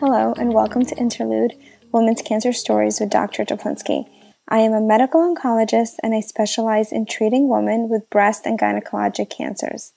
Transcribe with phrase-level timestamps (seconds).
[0.00, 1.52] Hello, and welcome to Interlude
[1.92, 3.44] Women's Cancer Stories with Dr.
[3.44, 4.06] Toplinsky.
[4.48, 9.28] I am a medical oncologist and I specialize in treating women with breast and gynecologic
[9.28, 9.92] cancers.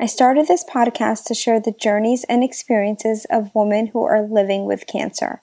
[0.00, 4.64] I started this podcast to share the journeys and experiences of women who are living
[4.64, 5.42] with cancer.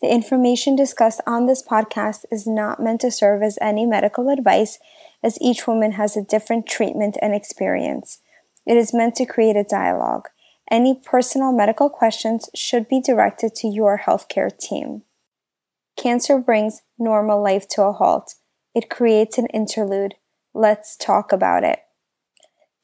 [0.00, 4.78] The information discussed on this podcast is not meant to serve as any medical advice,
[5.22, 8.22] as each woman has a different treatment and experience.
[8.64, 10.30] It is meant to create a dialogue.
[10.70, 15.02] Any personal medical questions should be directed to your healthcare team.
[15.96, 18.34] Cancer brings normal life to a halt.
[18.74, 20.14] It creates an interlude.
[20.52, 21.80] Let's talk about it.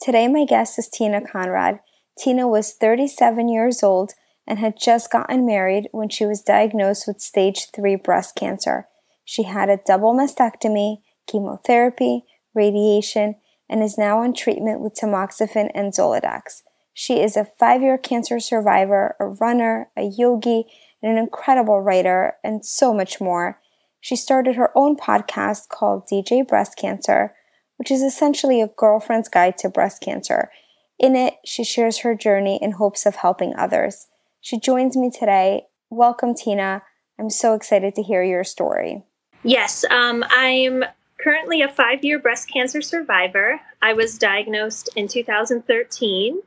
[0.01, 1.81] Today, my guest is Tina Conrad.
[2.19, 4.13] Tina was 37 years old
[4.47, 8.89] and had just gotten married when she was diagnosed with stage 3 breast cancer.
[9.25, 12.25] She had a double mastectomy, chemotherapy,
[12.55, 13.37] radiation,
[13.69, 16.63] and is now on treatment with tamoxifen and Zoladex.
[16.95, 20.67] She is a five year cancer survivor, a runner, a yogi,
[21.03, 23.61] and an incredible writer, and so much more.
[24.01, 27.35] She started her own podcast called DJ Breast Cancer,
[27.77, 30.51] which is essentially a girlfriend's guide to breast cancer.
[30.99, 34.09] In it, she shares her journey in hopes of helping others.
[34.41, 35.67] She joins me today.
[35.89, 36.83] Welcome, Tina.
[37.19, 39.05] I'm so excited to hear your story.
[39.45, 40.85] Yes, um, I'm
[41.19, 43.61] currently a five year breast cancer survivor.
[43.81, 46.41] I was diagnosed in 2013.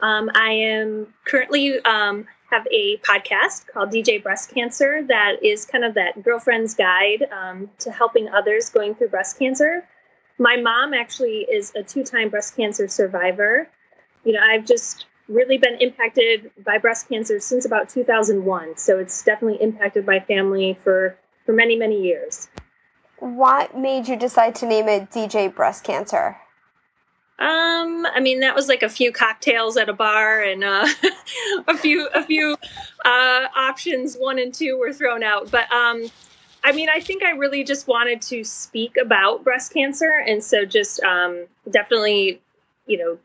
[0.00, 5.84] Um, I am currently um, have a podcast called DJ Breast Cancer that is kind
[5.84, 9.86] of that girlfriend's guide um, to helping others going through breast cancer.
[10.38, 13.68] My mom actually is a two time breast cancer survivor.
[14.24, 18.76] You know, I've just really been impacted by breast cancer since about 2001.
[18.78, 22.48] So it's definitely impacted my family for, for many, many years.
[23.18, 26.36] What made you decide to name it DJ Breast Cancer?
[27.38, 30.88] Um, I mean, that was like a few cocktails at a bar, and uh,
[31.68, 32.56] a few a few
[33.04, 35.48] uh, options one and two were thrown out.
[35.50, 36.10] But um,
[36.64, 40.64] I mean, I think I really just wanted to speak about breast cancer, and so
[40.64, 42.40] just um, definitely,
[42.86, 43.18] you know,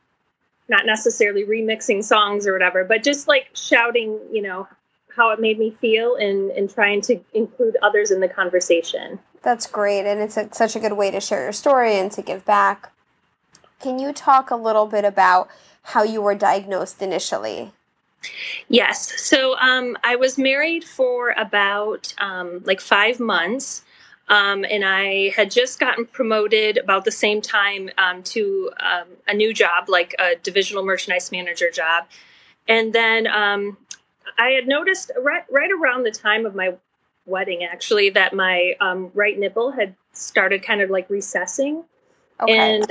[0.69, 4.67] not necessarily remixing songs or whatever, but just like shouting, you know,
[5.15, 9.17] how it made me feel, and and trying to include others in the conversation.
[9.41, 12.21] That's great, and it's a, such a good way to share your story and to
[12.21, 12.92] give back.
[13.83, 15.49] Can you talk a little bit about
[15.83, 17.73] how you were diagnosed initially?
[18.69, 19.21] Yes.
[19.21, 23.83] So um, I was married for about um, like five months.
[24.29, 29.33] Um, and I had just gotten promoted about the same time um, to um, a
[29.33, 32.05] new job, like a divisional merchandise manager job.
[32.69, 33.75] And then um,
[34.37, 36.73] I had noticed right, right around the time of my
[37.25, 38.75] wedding, actually, that my
[39.13, 41.83] right nipple had started kind of like recessing.
[42.39, 42.75] Okay.
[42.75, 42.85] And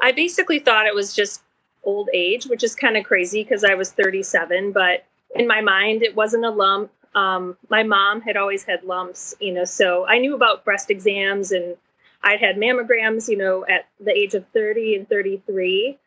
[0.00, 1.42] I basically thought it was just
[1.84, 4.72] old age, which is kind of crazy because I was 37.
[4.72, 5.04] But
[5.34, 6.90] in my mind, it wasn't a lump.
[7.14, 11.52] Um, my mom had always had lumps, you know, so I knew about breast exams
[11.52, 11.76] and
[12.22, 15.98] I'd had mammograms, you know, at the age of 30 and 33.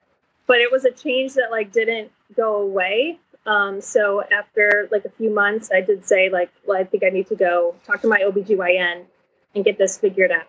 [0.48, 3.20] But it was a change that like didn't go away.
[3.46, 7.10] Um, so after like a few months, I did say like, well, I think I
[7.10, 9.04] need to go talk to my OBGYN
[9.54, 10.48] and get this figured out.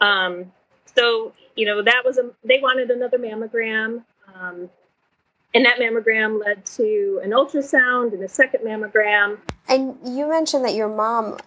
[0.00, 0.52] Um,
[0.98, 4.02] so you know that was a they wanted another mammogram
[4.34, 4.68] um,
[5.54, 9.38] and that mammogram led to an ultrasound and a second mammogram.
[9.68, 11.38] And you mentioned that your mom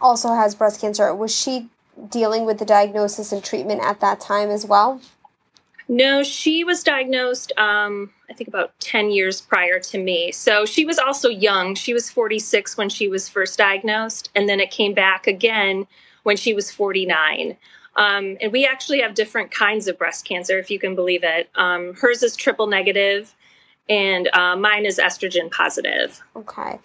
[0.00, 1.14] also has breast cancer.
[1.14, 1.68] Was she
[2.10, 5.00] dealing with the diagnosis and treatment at that time as well?
[5.88, 10.32] No she was diagnosed um, i think about 10 years prior to me.
[10.32, 11.74] So she was also young.
[11.74, 15.86] She was 46 when she was first diagnosed and then it came back again
[16.24, 17.56] when she was 49
[17.96, 21.48] um, and we actually have different kinds of breast cancer, if you can believe it.
[21.54, 23.34] Um, hers is triple negative,
[23.88, 26.22] and uh, mine is estrogen positive.
[26.34, 26.78] Okay.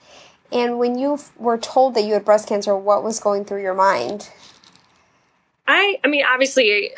[0.51, 3.73] And when you were told that you had breast cancer, what was going through your
[3.73, 4.29] mind?
[5.67, 6.91] I, I mean, obviously,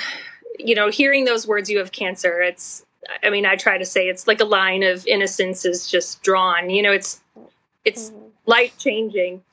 [0.58, 2.86] you know, hearing those words, you have cancer, it's,
[3.22, 6.70] I mean, I try to say it's like a line of innocence is just drawn.
[6.70, 7.22] You know, it's,
[7.86, 8.28] it's mm-hmm.
[8.46, 9.44] life changing.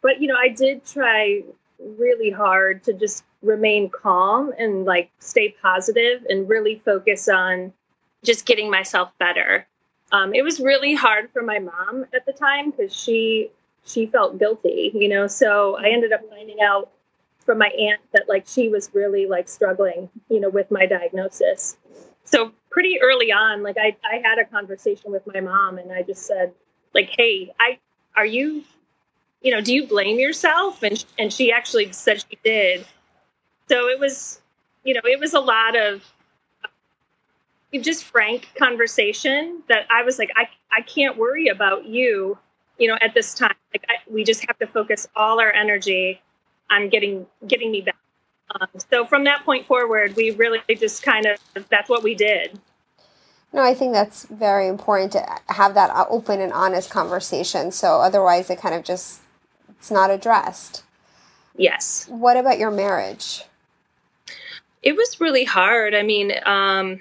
[0.00, 1.42] But, you know, I did try
[1.78, 7.72] really hard to just remain calm and like stay positive and really focus on
[8.22, 9.66] just getting myself better.
[10.12, 13.50] Um, it was really hard for my mom at the time because she
[13.84, 15.26] she felt guilty, you know.
[15.26, 16.90] So I ended up finding out
[17.44, 21.76] from my aunt that like she was really like struggling, you know, with my diagnosis.
[22.24, 26.02] So pretty early on, like I, I had a conversation with my mom and I
[26.02, 26.52] just said,
[26.94, 27.78] like, hey, I
[28.16, 28.64] are you,
[29.40, 30.82] you know, do you blame yourself?
[30.82, 32.84] And and she actually said she did
[33.70, 34.40] so it was
[34.84, 36.02] you know it was a lot of
[37.80, 42.38] just frank conversation that i was like i, I can't worry about you
[42.80, 46.20] you know, at this time, like I, we just have to focus all our energy
[46.70, 47.96] on getting getting me back.
[48.58, 51.38] Um, so from that point forward, we really just kind of
[51.68, 52.58] that's what we did.
[53.52, 57.70] No, I think that's very important to have that open and honest conversation.
[57.70, 59.20] So otherwise, it kind of just
[59.68, 60.82] it's not addressed.
[61.56, 62.06] Yes.
[62.08, 63.44] What about your marriage?
[64.82, 65.94] It was really hard.
[65.94, 67.00] I mean, um,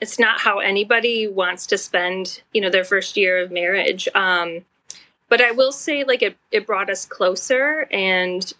[0.00, 4.08] it's not how anybody wants to spend, you know, their first year of marriage.
[4.14, 4.64] Um,
[5.28, 8.52] but I will say, like, it, it brought us closer, and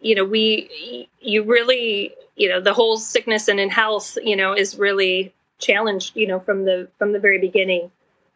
[0.00, 4.52] you know, we, you really, you know, the whole sickness and in health, you know,
[4.52, 7.90] is really challenged, you know, from the from the very beginning.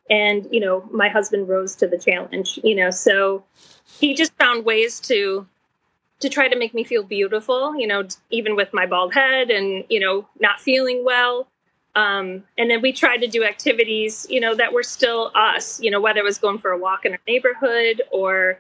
[0.08, 3.44] And you know, my husband rose to the challenge, you know, so
[3.98, 5.46] he just found ways to
[6.20, 9.84] to try to make me feel beautiful, you know, even with my bald head and,
[9.88, 11.46] you know, not feeling well.
[11.94, 15.90] Um, and then we tried to do activities, you know, that were still us, you
[15.90, 18.58] know, whether it was going for a walk in our neighborhood or,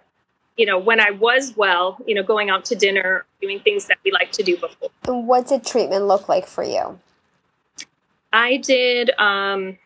[0.56, 3.98] you know, when I was well, you know, going out to dinner, doing things that
[4.04, 4.90] we like to do before.
[5.06, 6.98] And what did treatment look like for you?
[8.32, 9.78] I did, um,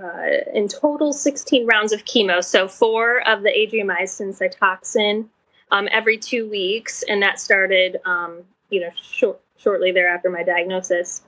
[0.00, 2.42] uh, in total 16 rounds of chemo.
[2.42, 5.28] So four of the adriamycin Cytoxan
[5.70, 11.22] um, every two weeks, and that started, um, you know, short, shortly thereafter my diagnosis.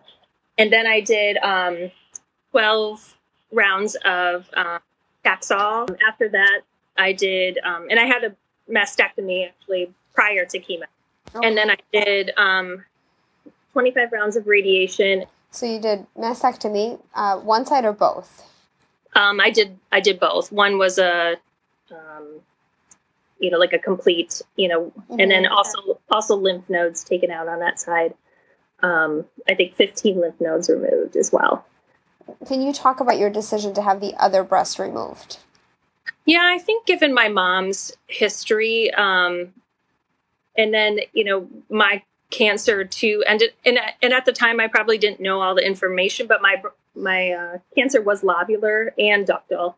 [0.58, 1.90] And then I did um,
[2.50, 3.16] 12
[3.52, 4.80] rounds of um,
[5.24, 5.96] Taxol.
[6.08, 6.60] After that,
[6.96, 8.34] I did, um, and I had a
[8.70, 10.84] mastectomy actually prior to chemo.
[11.34, 11.46] Okay.
[11.46, 12.84] And then I did um,
[13.72, 15.24] 25 rounds of radiation.
[15.50, 18.46] So you did mastectomy, uh, one side or both?
[19.14, 19.78] Um, I did.
[19.90, 20.52] I did both.
[20.52, 21.36] One was a,
[21.90, 22.40] um,
[23.40, 25.18] you know, like a complete, you know, mm-hmm.
[25.18, 25.54] and then mm-hmm.
[25.54, 28.14] also also lymph nodes taken out on that side.
[28.82, 31.66] Um, I think 15 lymph nodes removed as well.
[32.46, 35.38] Can you talk about your decision to have the other breast removed?
[36.26, 39.52] Yeah, I think given my mom's history, um,
[40.56, 44.68] and then you know my cancer too, and it, and and at the time I
[44.68, 46.62] probably didn't know all the information, but my
[46.94, 49.74] my uh, cancer was lobular and ductal.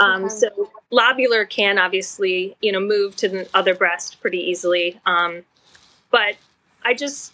[0.00, 0.34] Um, okay.
[0.34, 5.00] So lobular can obviously, you know, move to the other breast pretty easily.
[5.06, 5.42] Um,
[6.10, 6.36] but
[6.84, 7.32] I just,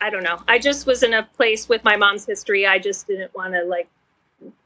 [0.00, 0.42] I don't know.
[0.48, 2.66] I just was in a place with my mom's history.
[2.66, 3.88] I just didn't want to like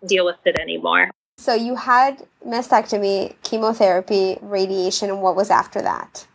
[0.04, 1.10] deal with it anymore.
[1.38, 6.26] So you had mastectomy, chemotherapy, radiation, and what was after that?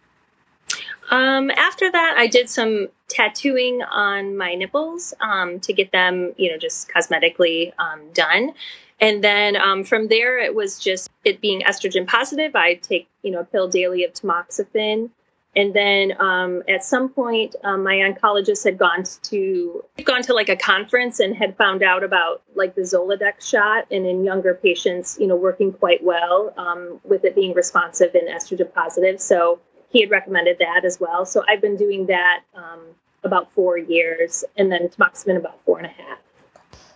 [1.09, 6.50] Um, after that, I did some tattooing on my nipples um, to get them, you
[6.50, 8.54] know, just cosmetically um, done.
[9.00, 12.56] And then um, from there, it was just it being estrogen positive.
[12.56, 15.10] I take, you know, a pill daily of tamoxifen.
[15.54, 20.48] And then um, at some point, um, my oncologist had gone to gone to like
[20.48, 25.18] a conference and had found out about like the Zoladex shot, and in younger patients,
[25.19, 29.19] you know, working quite well um, with it being responsive and estrogen positive.
[29.19, 29.60] So
[29.92, 31.26] he had recommended that as well.
[31.26, 32.80] So I've been doing that um,
[33.24, 36.20] about four years, and then tamoxifen about four and a half.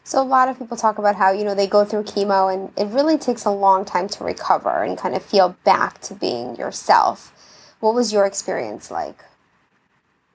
[0.04, 2.72] So a lot of people talk about how you know they go through chemo and
[2.78, 6.56] it really takes a long time to recover and kind of feel back to being
[6.56, 7.34] yourself.
[7.80, 9.24] What was your experience like?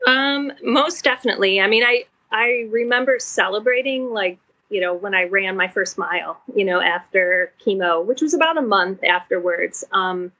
[0.06, 1.60] Um, most definitely.
[1.60, 4.38] I mean, I I remember celebrating like
[4.70, 8.58] you know when I ran my first mile, you know, after chemo, which was about
[8.58, 9.84] a month afterwards.
[9.92, 10.32] Um,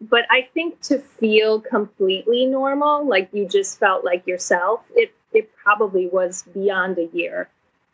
[0.00, 5.54] but I think to feel completely normal, like you just felt like yourself, it it
[5.56, 7.48] probably was beyond a year.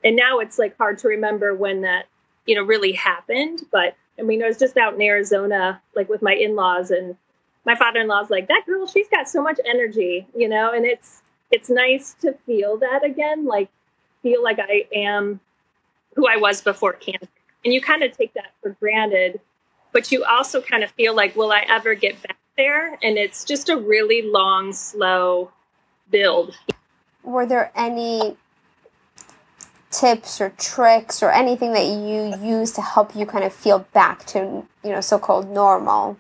[0.04, 2.06] And now it's like hard to remember when that,
[2.46, 3.62] you know, really happened.
[3.70, 7.16] But I mean, I was just out in Arizona, like with my in-laws, and
[7.64, 11.70] my father-in-law's like, that girl, she's got so much energy, you know, and it's it's
[11.70, 13.68] nice to feel that again, like
[14.22, 15.40] feel like I am
[16.16, 17.28] who I was before cancer.
[17.64, 19.40] And you kind of take that for granted
[19.92, 22.98] but you also kind of feel like, will I ever get back there?
[23.02, 25.50] And it's just a really long, slow
[26.10, 26.54] build.
[27.22, 28.36] Were there any
[29.90, 34.24] tips or tricks or anything that you use to help you kind of feel back
[34.26, 36.16] to, you know, so called normal?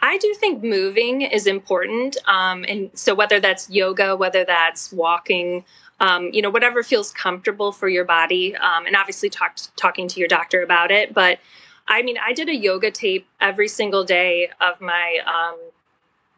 [0.00, 2.18] I do think moving is important.
[2.26, 5.64] Um, and so, whether that's yoga, whether that's walking,
[6.00, 10.20] um, you know, whatever feels comfortable for your body, um, and obviously talk, talking to
[10.20, 11.14] your doctor about it.
[11.14, 11.38] But
[11.86, 15.58] I mean, I did a yoga tape every single day of my um,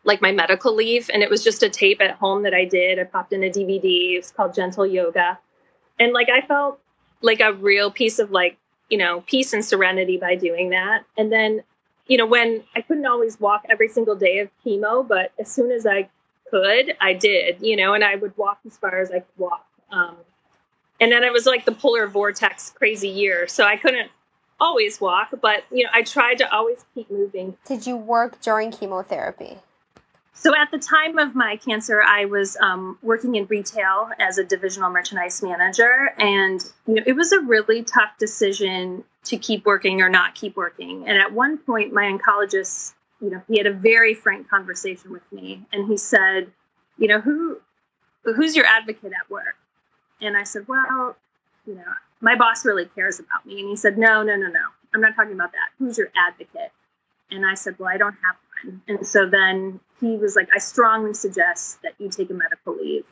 [0.04, 2.98] like my medical leave, and it was just a tape at home that I did.
[2.98, 4.16] I popped in a DVD.
[4.16, 5.38] It's called Gentle Yoga,
[5.98, 6.80] and like I felt
[7.22, 8.56] like a real piece of like
[8.88, 11.04] you know peace and serenity by doing that.
[11.16, 11.62] And then
[12.06, 15.70] you know when I couldn't always walk every single day of chemo, but as soon
[15.70, 16.08] as I
[16.50, 17.58] could, I did.
[17.60, 19.66] You know, and I would walk as far as I could walk.
[19.90, 20.16] Um,
[21.00, 24.10] and then it was like the polar vortex crazy year, so I couldn't
[24.60, 27.56] always walk, but you know, I tried to always keep moving.
[27.66, 29.58] Did you work during chemotherapy?
[30.38, 34.44] So at the time of my cancer, I was um, working in retail as a
[34.44, 40.02] divisional merchandise manager, and you know, it was a really tough decision to keep working
[40.02, 41.08] or not keep working.
[41.08, 45.22] And at one point, my oncologist, you know, he had a very frank conversation with
[45.32, 46.52] me, and he said,
[46.98, 47.60] "You know, who
[48.22, 49.56] who's your advocate at work?"
[50.20, 51.16] And I said, "Well,
[51.66, 54.66] you know, my boss really cares about me." And he said, "No, no, no, no.
[54.94, 55.70] I'm not talking about that.
[55.78, 56.72] Who's your advocate?"
[57.30, 60.58] And I said, "Well, I don't have one." And so then he was like, I
[60.58, 63.04] strongly suggest that you take a medical leave.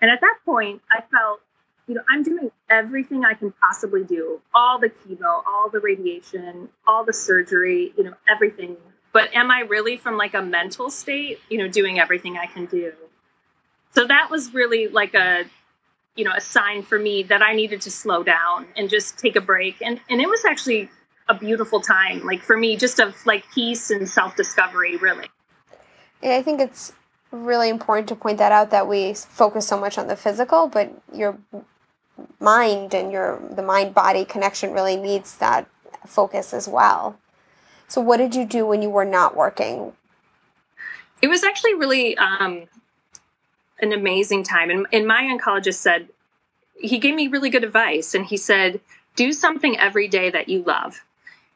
[0.00, 1.40] And at that point, I felt,
[1.86, 6.68] you know, I'm doing everything I can possibly do all the chemo, all the radiation,
[6.86, 8.76] all the surgery, you know, everything.
[9.12, 12.66] But am I really from like a mental state, you know, doing everything I can
[12.66, 12.92] do?
[13.94, 15.44] So that was really like a,
[16.16, 19.36] you know, a sign for me that I needed to slow down and just take
[19.36, 19.80] a break.
[19.80, 20.90] And and it was actually
[21.28, 25.28] a beautiful time, like for me, just of like peace and self discovery, really.
[26.22, 26.92] I think it's
[27.30, 30.92] really important to point that out that we focus so much on the physical, but
[31.12, 31.38] your
[32.38, 35.68] mind and your the mind body connection really needs that
[36.06, 37.18] focus as well.
[37.88, 39.92] So, what did you do when you were not working?
[41.20, 42.64] It was actually really um,
[43.82, 46.08] an amazing time, and, and my oncologist said
[46.80, 48.80] he gave me really good advice, and he said,
[49.16, 51.02] "Do something every day that you love."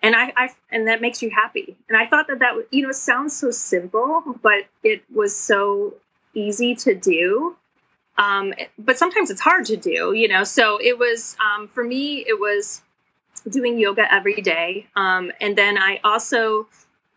[0.02, 1.76] and I, I, and that makes you happy.
[1.88, 5.94] And i thought that that you know sounds so simple but it was so
[6.34, 7.56] easy to do.
[8.18, 10.44] Um, but sometimes it's hard to do you know?
[10.44, 12.82] So it was um, for me it was
[13.48, 14.86] doing yoga every day.
[14.96, 16.66] Um, and then i also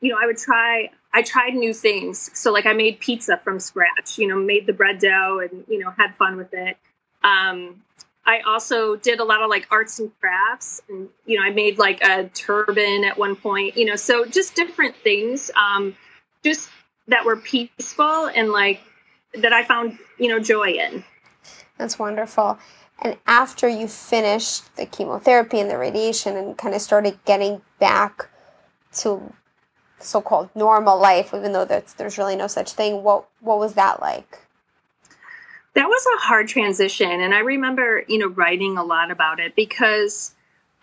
[0.01, 3.59] you know i would try i tried new things so like i made pizza from
[3.59, 6.77] scratch you know made the bread dough and you know had fun with it
[7.23, 7.81] um,
[8.25, 11.79] I also did a lot of like arts and crafts, and you know, I made
[11.79, 13.75] like a turban at one point.
[13.75, 15.95] You know, so just different things, um,
[16.43, 16.69] just
[17.07, 18.81] that were peaceful and like
[19.33, 21.03] that I found you know joy in.
[21.77, 22.59] That's wonderful.
[23.01, 28.29] And after you finished the chemotherapy and the radiation, and kind of started getting back
[28.97, 29.33] to
[29.99, 34.01] so-called normal life, even though there's there's really no such thing, what what was that
[34.01, 34.39] like?
[35.75, 39.55] that was a hard transition and i remember you know writing a lot about it
[39.55, 40.33] because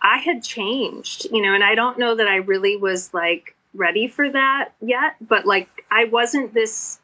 [0.01, 4.07] i had changed you know and i don't know that i really was like ready
[4.07, 6.99] for that yet but like i wasn't this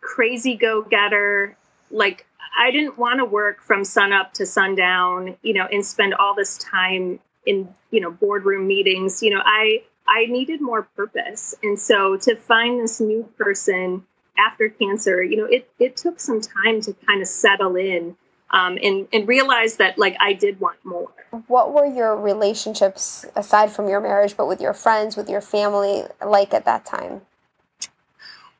[0.00, 1.56] crazy go-getter
[1.90, 2.26] like
[2.58, 6.34] i didn't want to work from sun up to sundown you know and spend all
[6.34, 9.22] this time in you know boardroom meetings.
[9.22, 14.04] You know i i needed more purpose and so to find this new person
[14.38, 18.16] after cancer, you know, it, it took some time to kind of settle in
[18.50, 21.10] um, and, and realize that like I did want more.
[21.48, 26.04] What were your relationships aside from your marriage, but with your friends, with your family
[26.24, 27.22] like at that time?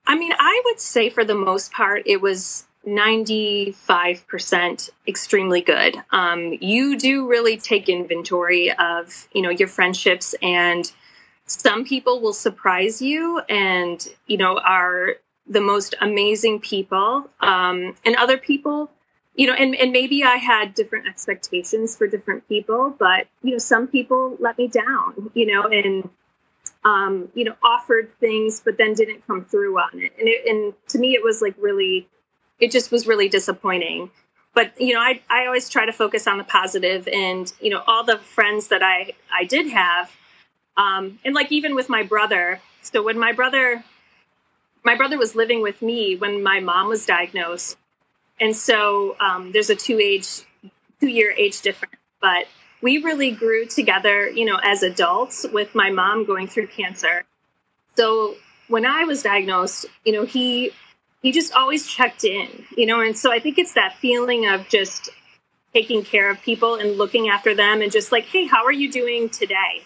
[0.06, 5.96] I mean, I would say for the most part, it was 95% extremely good.
[6.10, 10.90] Um, you do really take inventory of, you know, your friendships and
[11.48, 15.14] some people will surprise you and, you know, are
[15.46, 18.90] the most amazing people um, and other people
[19.34, 23.58] you know and, and maybe i had different expectations for different people but you know
[23.58, 26.10] some people let me down you know and
[26.84, 30.12] um, you know offered things but then didn't come through on it.
[30.18, 32.08] And, it and to me it was like really
[32.60, 34.10] it just was really disappointing.
[34.54, 37.82] But you know I, I always try to focus on the positive and you know
[37.86, 40.10] all the friends that i i did have
[40.78, 43.85] um, and like even with my brother so when my brother
[44.85, 47.76] my brother was living with me when my mom was diagnosed,
[48.40, 50.42] and so um, there's a two age,
[51.00, 51.97] two year age difference.
[52.20, 52.47] But
[52.80, 57.25] we really grew together, you know, as adults with my mom going through cancer.
[57.97, 58.37] So
[58.68, 60.70] when I was diagnosed, you know, he
[61.23, 64.68] he just always checked in, you know, and so I think it's that feeling of
[64.68, 65.11] just
[65.75, 68.90] taking care of people and looking after them and just like, hey, how are you
[68.90, 69.82] doing today?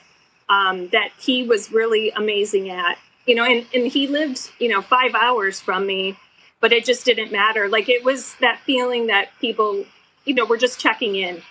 [0.53, 4.83] Um, that he was really amazing at you know, and, and he lived, you know,
[4.83, 6.17] five hours from me,
[6.61, 7.69] but it just didn't matter.
[7.69, 9.85] Like it was that feeling that people,
[10.25, 11.43] you know, were just checking in.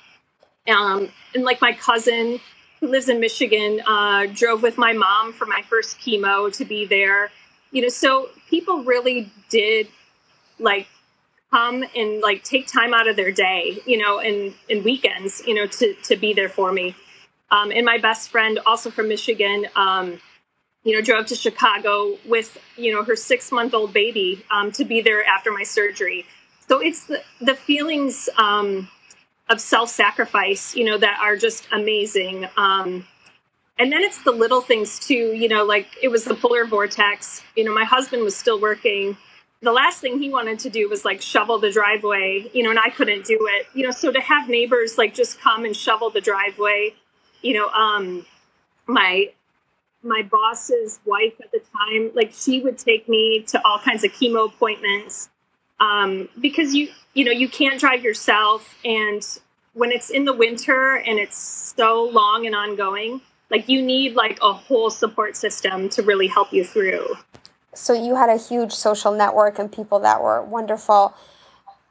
[0.68, 2.40] Um, and like my cousin
[2.80, 6.86] who lives in Michigan uh, drove with my mom for my first chemo to be
[6.86, 7.32] there.
[7.72, 9.88] You know, so people really did
[10.60, 10.88] like
[11.52, 15.54] come and like take time out of their day, you know, and, and weekends, you
[15.54, 16.96] know, to, to be there for me.
[17.52, 20.20] Um, and my best friend, also from Michigan, um,
[20.84, 24.86] you know, drove to Chicago with, you know, her six month old baby um, to
[24.86, 26.26] be there after my surgery.
[26.68, 28.90] So it's the, the feelings um,
[29.50, 32.48] of self sacrifice, you know, that are just amazing.
[32.58, 33.06] Um,
[33.82, 37.44] and then it's the little things too you know like it was the polar vortex
[37.56, 39.18] you know my husband was still working
[39.64, 42.80] the last thing he wanted to do was like shovel the driveway you know and
[42.80, 46.12] i couldn't do it you know so to have neighbors like just come and shovel
[46.12, 46.94] the driveway
[47.42, 48.26] you know um
[48.88, 49.30] my
[50.04, 54.12] my boss's wife at the time like she would take me to all kinds of
[54.12, 55.30] chemo appointments
[55.80, 58.76] um because you you know you can't drive yourself.
[58.86, 59.26] And
[59.74, 64.40] when it's in the winter and it's so long and ongoing like you need like
[64.42, 67.16] a whole support system to really help you through.
[67.74, 71.14] So you had a huge social network and people that were wonderful.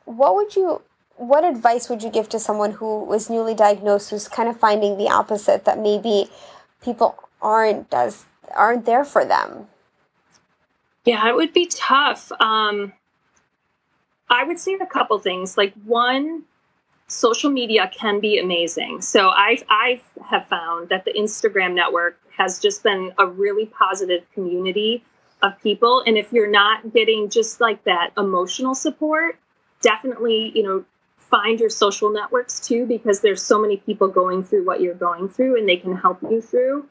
[0.04, 0.82] What would you
[1.20, 4.96] what advice would you give to someone who was newly diagnosed who's kind of finding
[4.96, 6.30] the opposite that maybe
[6.82, 8.24] people aren't as
[8.56, 9.68] aren't there for them?
[11.04, 12.32] Yeah it would be tough.
[12.40, 12.94] Um
[14.30, 15.58] i would say a couple things.
[15.58, 16.44] Like one
[17.06, 19.02] social media can be amazing.
[19.02, 20.00] So i've I
[20.30, 25.04] have found that the Instagram network has just been a really positive community
[25.42, 26.02] of people.
[26.06, 29.38] And if you're not getting just like that emotional support,
[29.82, 30.84] definitely, you know,
[31.30, 35.28] find your social networks too because there's so many people going through what you're going
[35.28, 36.86] through and they can help you through.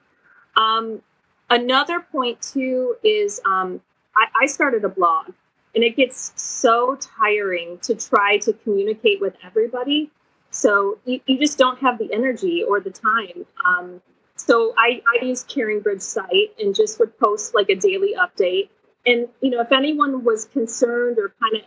[0.55, 1.01] Um,
[1.49, 3.81] another point too is um,
[4.15, 5.33] I, I started a blog
[5.75, 10.09] and it gets so tiring to try to communicate with everybody.
[10.51, 13.45] So you, you just don't have the energy or the time.
[13.65, 14.01] Um,
[14.35, 18.69] so I, I use CaringBridge site and just would post like a daily update.
[19.05, 21.61] And you know if anyone was concerned or kind of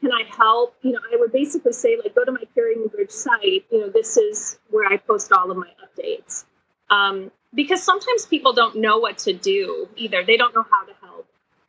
[0.00, 0.74] can i help?
[0.82, 3.64] You know i would basically say like go to my CaringBridge site.
[3.70, 6.44] You know this is where i post all of my updates.
[6.90, 10.24] Um, because sometimes people don't know what to do either.
[10.24, 11.26] They don't know how to help.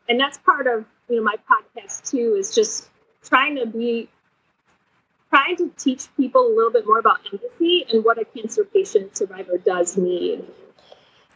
[0.07, 2.89] And that's part of you know my podcast too is just
[3.23, 4.09] trying to be
[5.29, 9.15] trying to teach people a little bit more about empathy and what a cancer patient
[9.15, 10.43] survivor does need.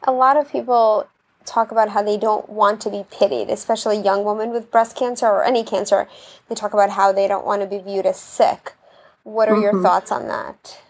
[0.03, 1.07] A lot of people
[1.45, 5.27] talk about how they don't want to be pitied especially young women with breast cancer
[5.27, 6.07] or any cancer
[6.49, 8.73] they talk about how they don't want to be viewed as sick
[9.23, 9.63] what are mm-hmm.
[9.63, 10.81] your thoughts on that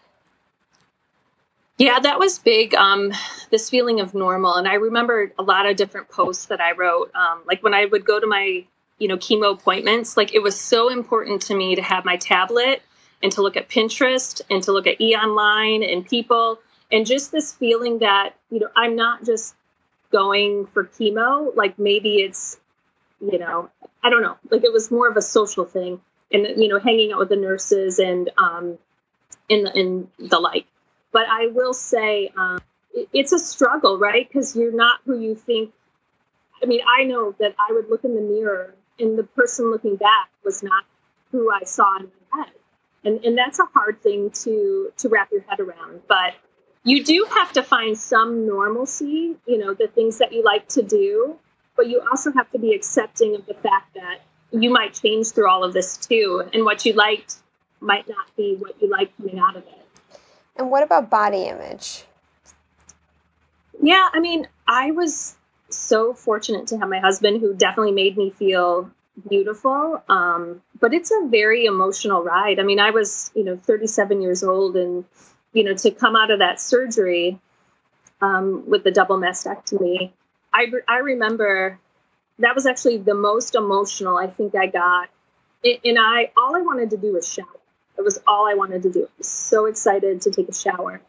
[1.77, 2.75] yeah, that was big.
[2.75, 3.11] Um,
[3.49, 7.11] this feeling of normal, and I remember a lot of different posts that I wrote.
[7.15, 8.63] Um, like when I would go to my,
[8.99, 12.83] you know, chemo appointments, like it was so important to me to have my tablet
[13.23, 16.59] and to look at Pinterest and to look at E Online and people,
[16.91, 19.55] and just this feeling that you know I'm not just
[20.13, 21.53] going for chemo.
[21.55, 22.59] Like maybe it's,
[23.19, 23.69] you know,
[24.03, 24.37] I don't know.
[24.49, 25.99] Like it was more of a social thing,
[26.31, 28.77] and you know, hanging out with the nurses and um,
[29.49, 30.65] in the, in the like.
[31.11, 32.61] But I will say um,
[32.93, 34.27] it, it's a struggle, right?
[34.27, 35.73] Because you're not who you think.
[36.61, 39.95] I mean, I know that I would look in the mirror and the person looking
[39.95, 40.85] back was not
[41.31, 42.53] who I saw in my head.
[43.03, 46.01] And, and that's a hard thing to to wrap your head around.
[46.07, 46.35] But
[46.83, 50.81] you do have to find some normalcy, you know, the things that you like to
[50.81, 51.37] do,
[51.75, 54.19] but you also have to be accepting of the fact that
[54.51, 56.43] you might change through all of this too.
[56.53, 57.37] And what you liked
[57.79, 60.19] might not be what you like coming out of it.
[60.55, 62.03] And what about body image?
[63.81, 65.35] Yeah, I mean, I was
[65.69, 68.91] so fortunate to have my husband who definitely made me feel
[69.27, 70.03] beautiful.
[70.09, 72.59] Um, but it's a very emotional ride.
[72.59, 75.05] I mean, I was, you know, 37 years old and,
[75.53, 77.39] you know, to come out of that surgery
[78.21, 80.11] um, with the double mastectomy,
[80.53, 81.79] I, I remember
[82.39, 85.09] that was actually the most emotional I think I got.
[85.63, 87.45] And I, all I wanted to do was shower.
[87.97, 89.03] It was all I wanted to do.
[89.03, 91.01] I was so excited to take a shower.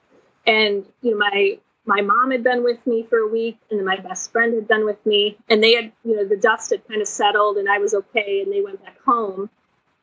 [0.47, 3.87] And you know, my my mom had been with me for a week, and then
[3.87, 6.87] my best friend had been with me, and they had, you know, the dust had
[6.89, 9.51] kind of settled, and I was okay, and they went back home,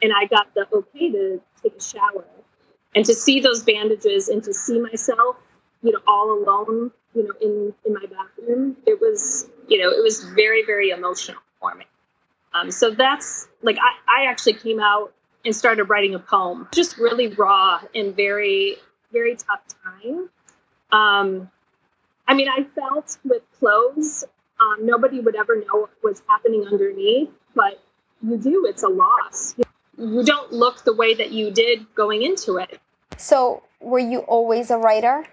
[0.02, 2.26] and I got the okay to take a shower,
[2.96, 5.38] and to see those bandages, and to see myself,
[5.84, 10.04] you know, all alone, you know, in in my bathroom, it was, you know, it
[10.04, 11.86] was very very emotional for me.
[12.54, 15.14] Um, so that's like I, I actually came out
[15.46, 16.68] and started writing a poem.
[16.74, 18.78] Just really raw and very,
[19.12, 20.30] very tough time.
[20.92, 21.50] Um,
[22.28, 24.24] I mean, I felt with clothes,
[24.60, 27.82] um, nobody would ever know what was happening underneath, but
[28.22, 28.66] you do.
[28.68, 29.56] It's a loss.
[30.02, 32.80] You don't look the way that you did going into it.
[33.18, 35.26] So, were you always a writer?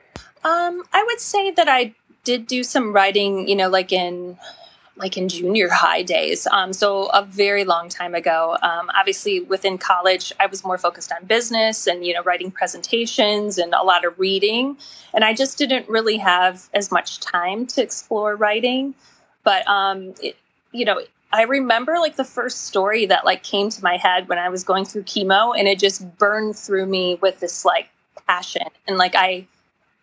[0.44, 4.36] Um, I would say that I did do some writing, you know, like in
[4.98, 6.46] like in junior high days.
[6.48, 8.58] Um, so a very long time ago.
[8.62, 13.58] Um, obviously, within college, I was more focused on business and you know writing presentations
[13.58, 14.76] and a lot of reading,
[15.14, 18.94] and I just didn't really have as much time to explore writing.
[19.44, 20.36] But um, it,
[20.72, 24.38] you know, I remember like the first story that like came to my head when
[24.38, 27.90] I was going through chemo, and it just burned through me with this like
[28.26, 29.46] passion, and like I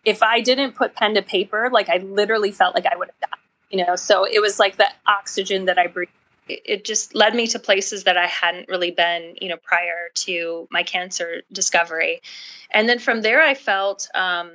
[0.06, 3.30] if I didn't put pen to paper, like I literally felt like I would have
[3.30, 3.96] died, you know?
[3.96, 6.12] So it was like the oxygen that I breathed.
[6.48, 10.68] It just led me to places that I hadn't really been, you know, prior to
[10.70, 12.22] my cancer discovery.
[12.70, 14.52] And then from there, I felt, um,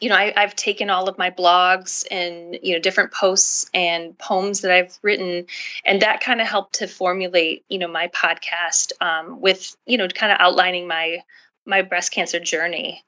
[0.00, 4.16] you know, I, have taken all of my blogs and you know different posts and
[4.18, 5.46] poems that I've written,
[5.84, 10.08] and that kind of helped to formulate you know my podcast um, with you know
[10.08, 11.18] kind of outlining my
[11.66, 13.04] my breast cancer journey.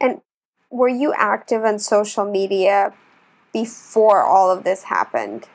[0.00, 0.20] And
[0.70, 2.94] were you active on social media
[3.52, 5.46] before all of this happened?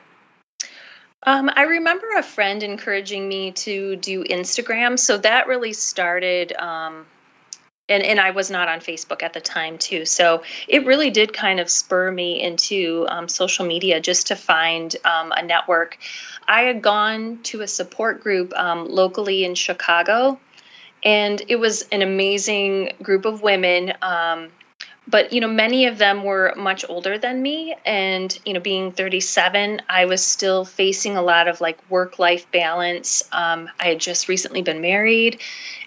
[1.24, 6.52] Um, I remember a friend encouraging me to do Instagram, so that really started.
[6.56, 7.06] Um,
[7.88, 10.04] and and I was not on Facebook at the time too.
[10.04, 14.94] So it really did kind of spur me into um, social media just to find
[15.04, 15.98] um, a network.
[16.46, 20.38] I had gone to a support group um, locally in Chicago,
[21.04, 23.92] and it was an amazing group of women.
[24.02, 24.48] Um,
[25.08, 27.74] but you know many of them were much older than me.
[27.84, 32.50] And you know being 37 i was still facing a lot of like work life
[32.52, 33.22] balance.
[33.32, 35.40] Um, i had just recently been married.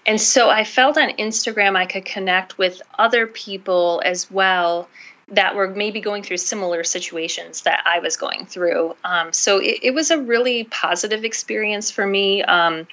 [0.04, 4.88] And so I felt on Instagram I could connect with other people as well
[5.28, 8.94] that were maybe going through similar situations that I was going through.
[9.02, 12.86] Um, so it, it, was a really positive experience for me, um,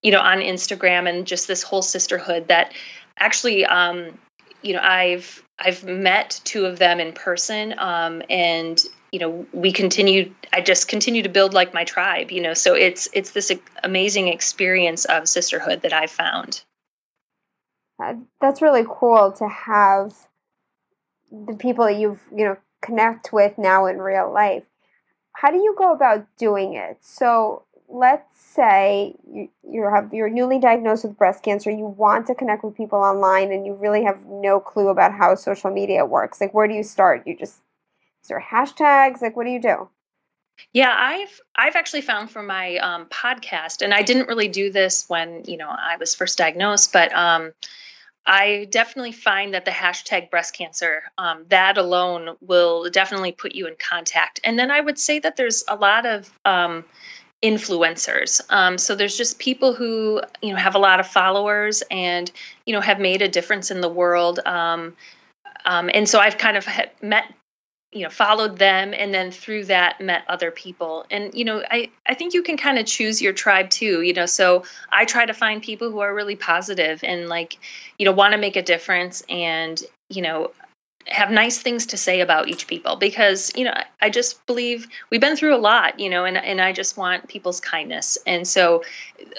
[0.00, 2.72] you know, on Instagram and just this whole sisterhood that
[3.18, 4.16] actually, um,
[4.62, 9.72] you know, I've I've met two of them in person, um, and you know we
[9.72, 13.50] continue i just continue to build like my tribe you know so it's it's this
[13.82, 16.62] amazing experience of sisterhood that i found.
[18.40, 20.14] That's really cool to have
[21.30, 24.64] the people that you've you know connect with now in real life.
[25.32, 26.98] How do you go about doing it?
[27.00, 32.34] So let's say you, you have you're newly diagnosed with breast cancer you want to
[32.34, 36.40] connect with people online and you really have no clue about how social media works
[36.40, 37.60] like where do you start you just
[38.22, 39.22] is there hashtags?
[39.22, 39.88] Like, what do you do?
[40.72, 45.08] Yeah, I've I've actually found for my um, podcast, and I didn't really do this
[45.08, 47.52] when you know I was first diagnosed, but um,
[48.26, 53.66] I definitely find that the hashtag breast cancer um, that alone will definitely put you
[53.68, 54.40] in contact.
[54.44, 56.84] And then I would say that there's a lot of um,
[57.42, 58.40] influencers.
[58.50, 62.30] Um, so there's just people who you know have a lot of followers and
[62.66, 64.40] you know have made a difference in the world.
[64.44, 64.96] Um,
[65.64, 66.66] um, and so I've kind of
[67.02, 67.32] met
[67.92, 71.90] you know followed them and then through that met other people and you know i
[72.06, 75.26] i think you can kind of choose your tribe too you know so i try
[75.26, 77.58] to find people who are really positive and like
[77.98, 80.52] you know want to make a difference and you know
[81.06, 85.20] have nice things to say about each people because you know i just believe we've
[85.20, 88.82] been through a lot you know and, and i just want people's kindness and so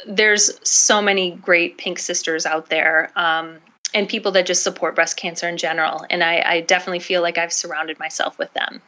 [0.07, 3.57] there's so many great pink sisters out there um,
[3.93, 6.05] and people that just support breast cancer in general.
[6.09, 8.81] And I, I definitely feel like I've surrounded myself with them.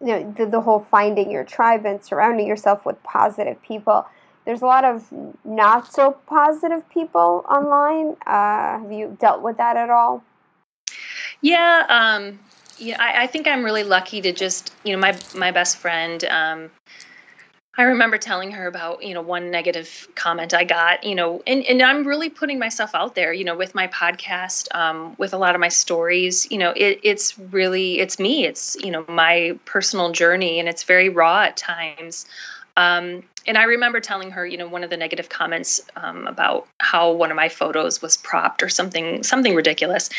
[0.00, 4.06] You know, the, the whole finding your tribe and surrounding yourself with positive people.
[4.44, 5.12] There's a lot of
[5.44, 8.16] not so positive people online.
[8.26, 10.24] Uh, have you dealt with that at all?
[11.42, 12.38] Yeah, um,
[12.78, 12.96] yeah.
[13.00, 16.24] I, I, think I'm really lucky to just, you know, my my best friend.
[16.24, 16.70] Um,
[17.76, 21.64] I remember telling her about, you know, one negative comment I got, you know, and,
[21.64, 25.38] and I'm really putting myself out there, you know, with my podcast, um, with a
[25.38, 29.58] lot of my stories, you know, it, it's really, it's me, it's, you know, my
[29.64, 32.26] personal journey and it's very raw at times.
[32.76, 36.68] Um, and I remember telling her, you know, one of the negative comments um, about
[36.78, 40.10] how one of my photos was propped or something, something ridiculous.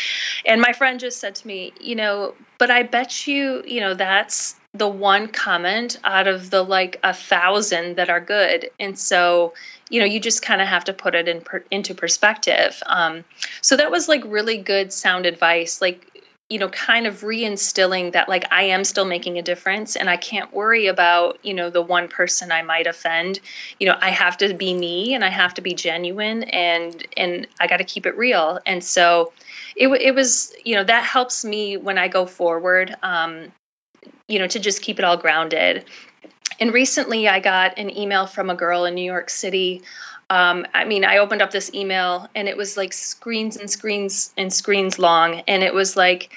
[0.45, 3.93] And my friend just said to me, you know, but I bet you, you know,
[3.93, 8.69] that's the one comment out of the like a thousand that are good.
[8.79, 9.53] And so
[9.89, 12.81] you know you just kind of have to put it in per, into perspective.
[12.88, 13.23] Um,
[13.62, 15.81] so that was like really good sound advice.
[15.81, 16.12] Like
[16.49, 20.17] you know kind of reinstilling that like i am still making a difference and i
[20.17, 23.39] can't worry about you know the one person i might offend
[23.79, 27.47] you know i have to be me and i have to be genuine and and
[27.60, 29.32] i got to keep it real and so
[29.75, 33.51] it, it was you know that helps me when i go forward um,
[34.27, 35.86] you know, to just keep it all grounded.
[36.60, 39.82] And recently I got an email from a girl in New York City.
[40.33, 44.33] Um, I mean, I opened up this email and it was like screens and screens
[44.35, 45.41] and screens long.
[45.47, 46.33] And it was like,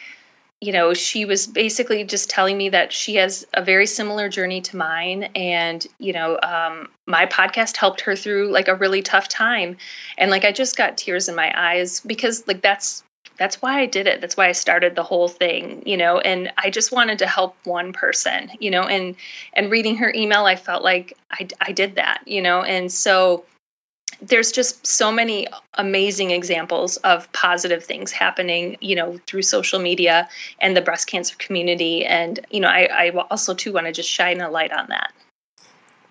[0.60, 4.60] you know, she was basically just telling me that she has a very similar journey
[4.60, 5.24] to mine.
[5.34, 9.78] And, you know, um, my podcast helped her through like a really tough time.
[10.18, 13.02] And like, I just got tears in my eyes because, like, that's
[13.38, 14.20] that's why I did it.
[14.20, 17.54] That's why I started the whole thing, you know, and I just wanted to help
[17.64, 19.16] one person, you know, and
[19.54, 23.44] and reading her email, I felt like I I did that, you know, and so
[24.22, 30.28] there's just so many amazing examples of positive things happening, you know, through social media
[30.60, 32.04] and the breast cancer community.
[32.04, 35.12] And, you know, I, I also too want to just shine a light on that.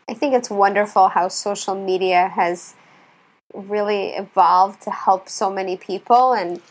[0.08, 2.76] I think it's wonderful how social media has
[3.54, 6.62] really evolved to help so many people and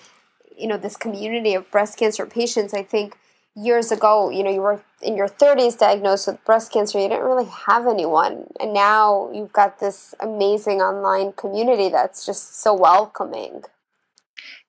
[0.57, 3.17] you know this community of breast cancer patients i think
[3.57, 7.25] years ago you know you were in your 30s diagnosed with breast cancer you didn't
[7.25, 8.47] really have anyone.
[8.59, 13.63] And now you've got this amazing online community that's just so welcoming.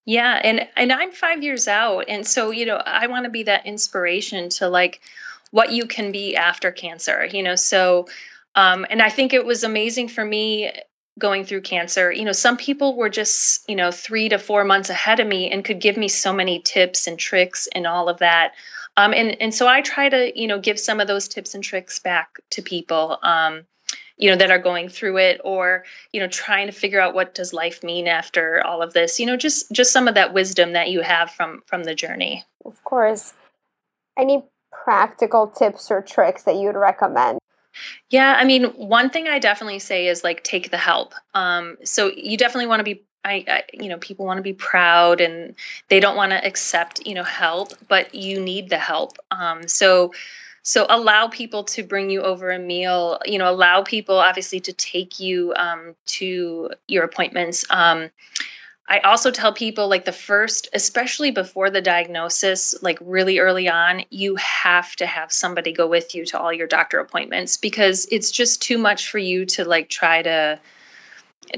[0.05, 3.43] Yeah and and i'm 5 years out and so you know i want to be
[3.43, 5.01] that inspiration to like
[5.51, 8.05] what you can be after cancer you know so
[8.55, 10.71] um, and I think it was amazing for me
[11.17, 12.11] going through cancer.
[12.11, 15.49] You know some people were just you know 3 to 4 months ahead of me
[15.49, 18.53] and could give me so many tips and tricks and all of that.
[18.97, 21.63] Um, and and so I try to you know give some of those tips and
[21.63, 23.63] tricks back to people um,
[24.17, 27.35] you know that are going through it or you know trying to figure out what
[27.35, 29.19] does life mean after all of this.
[29.19, 32.43] You know just just some of that wisdom that you have from from the journey.
[32.65, 33.33] Of course.
[34.17, 37.39] Any practical tips or tricks that you would recommend
[38.09, 41.13] yeah, I mean, one thing I definitely say is like take the help.
[41.33, 44.53] Um, so you definitely want to be I, I, you know people want to be
[44.53, 45.55] proud and
[45.89, 50.13] they don't want to accept you know help but you need the help um, so
[50.61, 54.73] so allow people to bring you over a meal you know allow people obviously to
[54.73, 58.11] take you um, to your appointments um,
[58.87, 64.03] I also tell people like the first, especially before the diagnosis, like really early on,
[64.11, 68.29] you have to have somebody go with you to all your doctor appointments because it's
[68.29, 70.59] just too much for you to like try to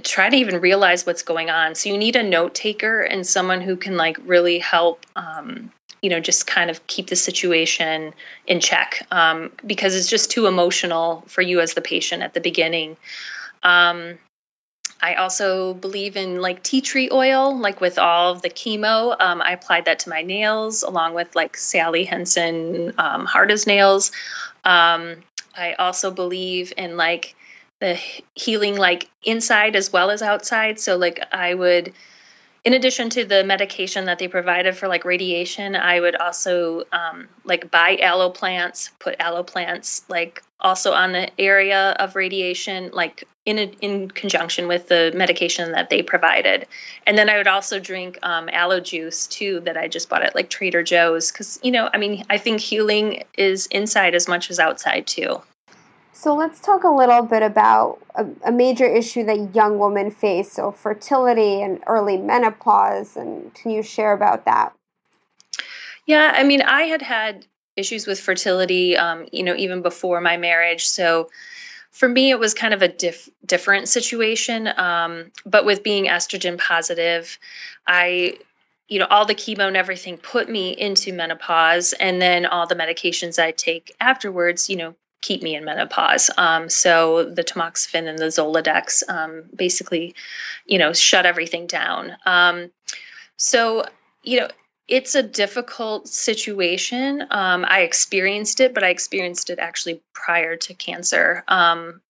[0.03, 1.75] try to even realize what's going on.
[1.75, 6.09] So you need a note taker and someone who can like really help um, you
[6.09, 8.13] know just kind of keep the situation
[8.45, 12.39] in check um, because it's just too emotional for you as the patient at the
[12.39, 12.95] beginning
[13.63, 14.17] um,
[15.01, 19.15] I also believe in like tea tree oil, like with all the chemo.
[19.19, 23.67] Um, I applied that to my nails along with like Sally Hansen um, hard as
[23.67, 24.11] nails.
[24.63, 25.17] Um,
[25.55, 27.35] I also believe in like
[27.79, 27.99] the
[28.33, 30.79] healing like inside as well as outside.
[30.79, 31.93] So like I would
[32.67, 37.29] in addition to the medication that they provided for like radiation, I would also um,
[37.45, 43.23] like buy aloe plants, put aloe plants like also on the area of radiation, like
[43.45, 46.67] in a, in conjunction with the medication that they provided.
[47.05, 50.35] And then I would also drink um, aloe juice too that I just bought at
[50.35, 54.51] like Trader Joe's because you know I mean I think healing is inside as much
[54.51, 55.41] as outside too.
[56.17, 60.51] So let's talk a little bit about a, a, major issue that young women face,
[60.51, 64.73] so fertility and early menopause, and can you share about that?
[66.07, 70.37] Yeah, I mean, I had had issues with fertility, um, you know, even before my
[70.37, 70.87] marriage.
[70.87, 71.29] So
[71.91, 74.67] for me, it was kind of a diff- different situation.
[74.75, 77.37] Um, but with being estrogen positive,
[77.85, 78.39] I
[78.87, 82.75] you know all the chemo and everything put me into menopause and then all the
[82.75, 86.29] medications i take afterwards you know keep me in menopause.
[86.37, 90.15] Um, so the tamoxifen and the Zoladex um, basically,
[90.65, 92.13] you know, shut everything down.
[92.25, 92.71] Um,
[93.35, 93.85] so,
[94.23, 94.47] you know,
[94.87, 97.25] it's a difficult situation.
[97.29, 102.01] Um, I experienced it, but I experienced it actually prior to cancer, um,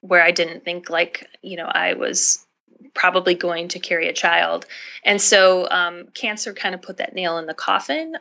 [0.00, 2.46] where I didn't think like, you know, I was
[2.94, 4.66] probably going to carry a child.
[5.04, 8.16] And so um, cancer kind of put that nail in the coffin.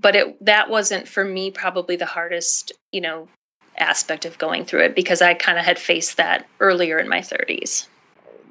[0.00, 3.28] But it that wasn't for me probably the hardest, you know,
[3.76, 7.20] aspect of going through it because I kind of had faced that earlier in my
[7.20, 7.86] 30s.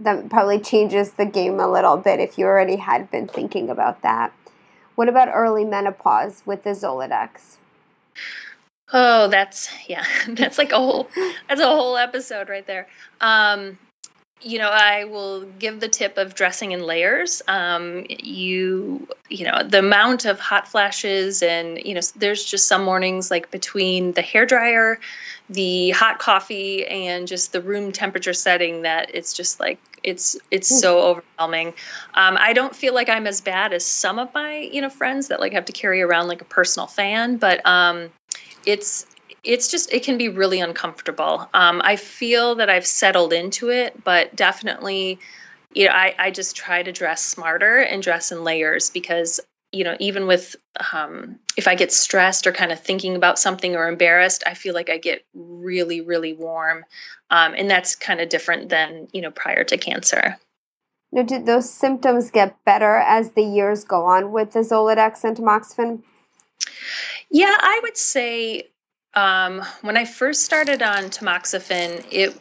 [0.02, 4.02] That probably changes the game a little bit if you already had been thinking about
[4.02, 4.34] that.
[4.96, 7.58] What about early menopause with the Zoladex?
[8.92, 11.10] Oh, that's yeah, that's like a whole
[11.48, 12.88] that's a whole episode right there.
[13.22, 13.78] Um,
[14.42, 17.42] you know, I will give the tip of dressing in layers.
[17.48, 22.84] Um, you, you know, the amount of hot flashes, and you know, there's just some
[22.84, 25.00] mornings like between the hair dryer,
[25.50, 30.80] the hot coffee, and just the room temperature setting that it's just like it's it's
[30.80, 31.74] so overwhelming.
[32.14, 35.28] Um, I don't feel like I'm as bad as some of my you know friends
[35.28, 38.10] that like have to carry around like a personal fan, but um,
[38.66, 39.06] it's
[39.44, 41.50] it's just it can be really uncomfortable.
[41.54, 45.20] Um, I feel that I've settled into it, but definitely,
[45.74, 49.40] you know, I, I just try to dress smarter and dress in layers because
[49.72, 50.56] you know even with
[50.94, 54.74] um, if i get stressed or kind of thinking about something or embarrassed i feel
[54.74, 56.84] like i get really really warm.
[57.32, 60.38] Um, and that's kind of different than you know prior to cancer.
[61.12, 65.38] Now did those symptoms get better as the years go on with the zoladex and
[65.38, 66.02] tamoxifen?
[67.30, 68.70] Yeah i would say
[69.14, 72.40] um, when I first started on tamoxifen, it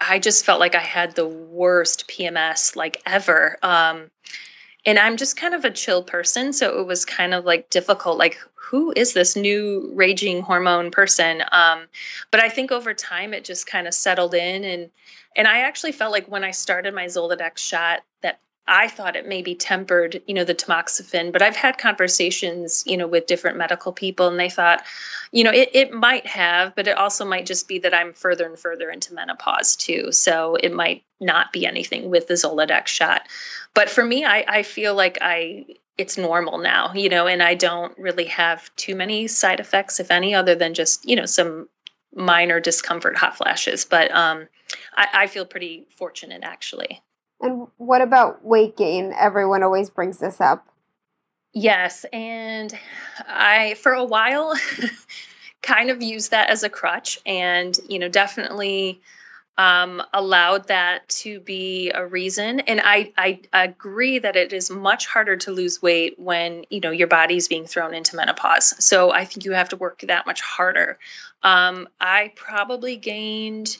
[0.00, 3.58] I just felt like I had the worst PMS like ever.
[3.62, 4.10] Um,
[4.86, 8.18] and I'm just kind of a chill person, so it was kind of like difficult.
[8.18, 11.42] Like, who is this new raging hormone person?
[11.52, 11.86] Um,
[12.30, 14.90] but I think over time it just kind of settled in, and
[15.36, 19.26] and I actually felt like when I started my Zoladex shot that I thought it
[19.26, 23.92] maybe tempered, you know, the tamoxifen, but I've had conversations, you know, with different medical
[23.92, 24.84] people and they thought,
[25.32, 28.46] you know, it, it might have, but it also might just be that I'm further
[28.46, 30.12] and further into menopause too.
[30.12, 33.22] So it might not be anything with the Zoladex shot.
[33.74, 35.66] But for me, I, I feel like I
[35.98, 40.12] it's normal now, you know, and I don't really have too many side effects, if
[40.12, 41.68] any, other than just, you know, some
[42.14, 43.84] minor discomfort, hot flashes.
[43.84, 44.46] But um,
[44.96, 47.02] I, I feel pretty fortunate actually.
[47.40, 49.14] And what about weight gain?
[49.18, 50.66] Everyone always brings this up.
[51.52, 52.72] Yes, and
[53.26, 54.54] I for a while
[55.62, 59.00] kind of used that as a crutch and you know definitely
[59.58, 65.06] um, allowed that to be a reason and I, I agree that it is much
[65.06, 69.26] harder to lose weight when you know your body's being thrown into menopause so i
[69.26, 70.98] think you have to work that much harder
[71.42, 73.76] um, i probably gained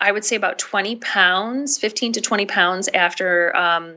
[0.00, 3.96] I would say about 20 pounds, 15 to 20 pounds after, um,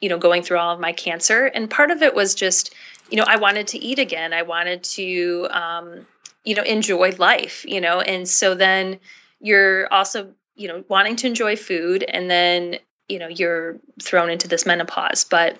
[0.00, 1.46] you know, going through all of my cancer.
[1.46, 2.74] And part of it was just,
[3.10, 4.32] you know, I wanted to eat again.
[4.32, 6.06] I wanted to, um,
[6.44, 8.98] you know, enjoy life, you know, and so then
[9.40, 12.78] you're also, you know, wanting to enjoy food and then,
[13.08, 15.24] you know, you're thrown into this menopause.
[15.24, 15.58] But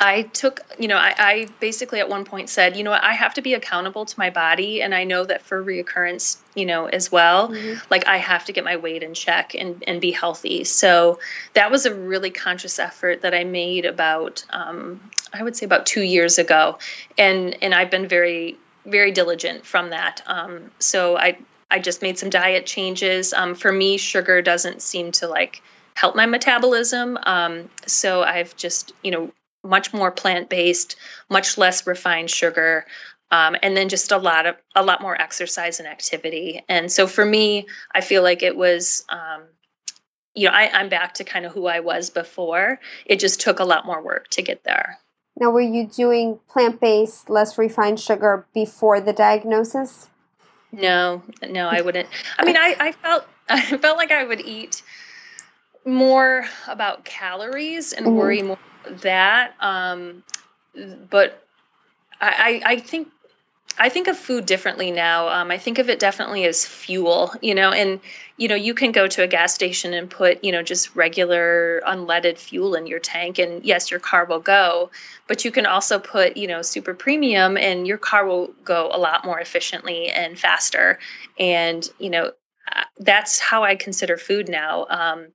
[0.00, 3.34] I took, you know, I, I, basically at one point said, you know, I have
[3.34, 4.82] to be accountable to my body.
[4.82, 7.78] And I know that for reoccurrence, you know, as well, mm-hmm.
[7.88, 10.64] like I have to get my weight in check and, and be healthy.
[10.64, 11.20] So
[11.54, 15.00] that was a really conscious effort that I made about, um,
[15.32, 16.78] I would say about two years ago.
[17.16, 20.20] And, and I've been very, very diligent from that.
[20.26, 21.38] Um, so I,
[21.70, 23.32] I just made some diet changes.
[23.32, 25.62] Um, for me, sugar doesn't seem to like
[25.94, 27.18] help my metabolism.
[27.22, 29.32] Um, so I've just, you know,
[29.66, 30.96] much more plant based,
[31.28, 32.86] much less refined sugar.
[33.30, 36.64] Um, and then just a lot of a lot more exercise and activity.
[36.68, 39.42] And so for me, I feel like it was, um,
[40.34, 42.78] you know, I, I'm back to kind of who I was before.
[43.04, 44.98] It just took a lot more work to get there.
[45.38, 50.08] Now, were you doing plant based, less refined sugar before the diagnosis?
[50.72, 52.08] No, no, I wouldn't.
[52.38, 54.82] I mean, I, I felt I felt like I would eat
[55.84, 58.16] more about calories and mm-hmm.
[58.16, 58.58] worry more
[59.02, 59.54] that.
[59.60, 60.22] Um,
[61.10, 61.42] but
[62.20, 63.08] I, I think
[63.78, 65.28] I think of food differently now.
[65.28, 68.00] Um, I think of it definitely as fuel, you know, and
[68.38, 71.82] you know, you can go to a gas station and put, you know, just regular
[71.86, 74.90] unleaded fuel in your tank, and yes, your car will go.
[75.26, 78.98] But you can also put, you know, super premium, and your car will go a
[78.98, 80.98] lot more efficiently and faster.
[81.38, 82.32] And you know,
[82.72, 84.86] uh, that's how I consider food now.
[84.88, 85.28] Um,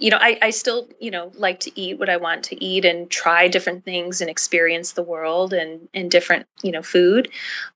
[0.00, 2.84] you know, I, I still, you know, like to eat what I want to eat
[2.84, 7.28] and try different things and experience the world and, and different, you know, food.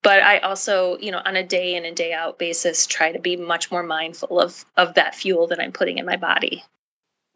[0.03, 3.19] But I also, you know, on a day in and day out basis, try to
[3.19, 6.65] be much more mindful of, of that fuel that I'm putting in my body.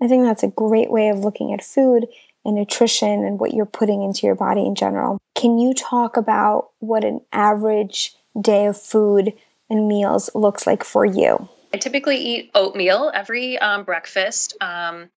[0.00, 2.06] I think that's a great way of looking at food
[2.44, 5.18] and nutrition and what you're putting into your body in general.
[5.34, 9.34] Can you talk about what an average day of food
[9.68, 11.48] and meals looks like for you?
[11.72, 15.10] I typically eat oatmeal every um, breakfast, um,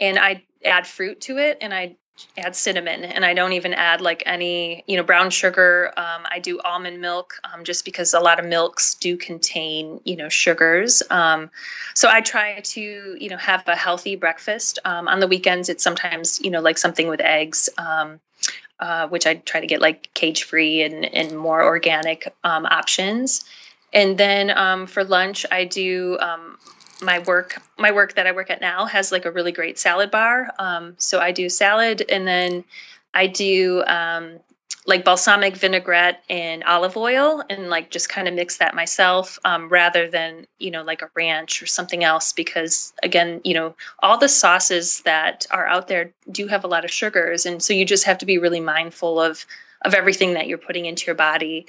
[0.00, 1.96] and I add fruit to it, and I
[2.38, 5.92] add cinnamon, and I don't even add like any, you know, brown sugar.
[5.96, 10.16] Um, I do almond milk um, just because a lot of milks do contain, you
[10.16, 11.02] know, sugars.
[11.10, 11.50] Um,
[11.94, 14.78] so I try to, you know, have a healthy breakfast.
[14.84, 17.68] Um, on the weekends, it's sometimes, you know, like something with eggs.
[18.78, 23.42] Uh, which I try to get like cage free and, and more organic options
[23.96, 26.56] and then um, for lunch i do um,
[27.02, 30.12] my work my work that i work at now has like a really great salad
[30.12, 30.48] bar.
[30.60, 32.64] Um, so i do salad and then
[33.12, 34.38] i do um,
[34.86, 39.68] like balsamic vinaigrette and olive oil and like just kind of mix that myself um,
[39.68, 44.18] rather than you know like a ranch or something else because again you know all
[44.18, 47.84] the sauces that are out there do have a lot of sugars and so you
[47.84, 49.44] just have to be really mindful of
[49.82, 51.66] of everything that you're putting into your body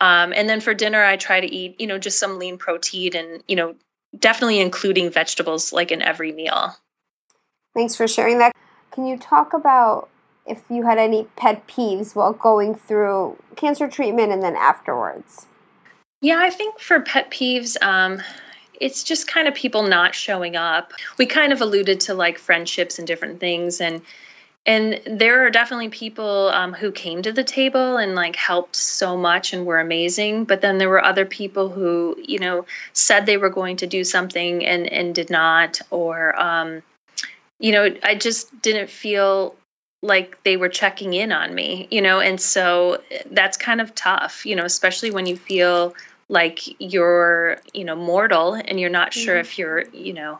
[0.00, 3.16] um, and then for dinner, I try to eat, you know, just some lean protein
[3.16, 3.74] and, you know,
[4.18, 6.74] definitely including vegetables like in every meal.
[7.74, 8.52] Thanks for sharing that.
[8.92, 10.08] Can you talk about
[10.46, 15.46] if you had any pet peeves while going through cancer treatment and then afterwards?
[16.20, 18.22] Yeah, I think for pet peeves, um,
[18.80, 20.92] it's just kind of people not showing up.
[21.18, 23.80] We kind of alluded to like friendships and different things.
[23.80, 24.02] And
[24.66, 29.16] and there are definitely people um, who came to the table and like helped so
[29.16, 33.36] much and were amazing but then there were other people who you know said they
[33.36, 36.82] were going to do something and and did not or um,
[37.58, 39.54] you know i just didn't feel
[40.02, 44.44] like they were checking in on me you know and so that's kind of tough
[44.44, 45.94] you know especially when you feel
[46.28, 49.40] like you're you know mortal and you're not sure mm-hmm.
[49.40, 50.38] if you're you know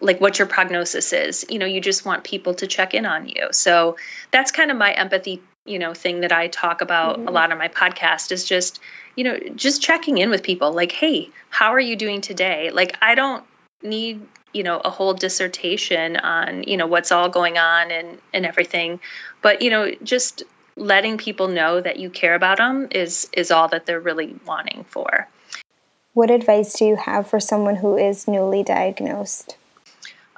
[0.00, 1.44] like what your prognosis is.
[1.48, 3.48] You know you just want people to check in on you.
[3.52, 3.96] So
[4.30, 7.28] that's kind of my empathy you know thing that i talk about mm-hmm.
[7.28, 8.80] a lot on my podcast is just
[9.16, 10.72] you know just checking in with people.
[10.72, 12.70] Like hey how are you doing today?
[12.70, 13.44] Like i don't
[13.82, 18.46] need you know a whole dissertation on you know what's all going on and and
[18.46, 19.00] everything.
[19.42, 20.42] But you know just
[20.76, 24.84] letting people know that you care about them is is all that they're really wanting
[24.84, 25.28] for.
[26.14, 29.56] What advice do you have for someone who is newly diagnosed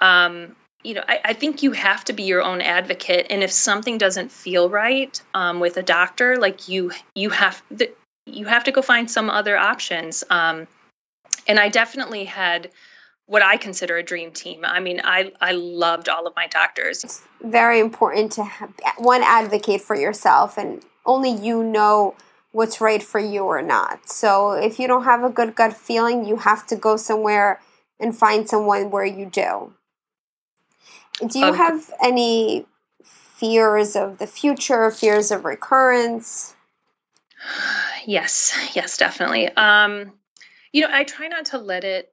[0.01, 3.53] um, you know, I, I, think you have to be your own advocate, and if
[3.53, 7.93] something doesn't feel right um, with a doctor, like you, you have the,
[8.25, 10.25] you have to go find some other options.
[10.31, 10.67] Um,
[11.47, 12.71] and I definitely had
[13.27, 14.65] what I consider a dream team.
[14.65, 17.05] I mean, I I loved all of my doctors.
[17.05, 22.15] It's very important to have one advocate for yourself, and only you know
[22.53, 24.09] what's right for you or not.
[24.09, 27.61] So if you don't have a good gut feeling, you have to go somewhere
[28.01, 29.75] and find someone where you do.
[31.27, 32.67] Do you um, have any
[33.05, 36.55] fears of the future, fears of recurrence?
[38.07, 39.49] Yes, yes, definitely.
[39.49, 40.13] Um,
[40.73, 42.13] you know, I try not to let it